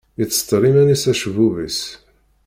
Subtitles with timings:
[0.19, 1.79] Yettseṭṭil iman-is acebbub-is.